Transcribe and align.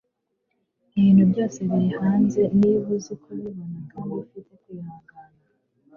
ibintu 0.97 1.23
byose 1.31 1.59
biri 1.69 1.89
hanze 1.99 2.41
niba 2.59 2.87
uzi 2.95 3.13
kubibona, 3.21 3.77
kandi 3.91 4.11
ufite 4.23 4.51
kwihangana 4.61 5.37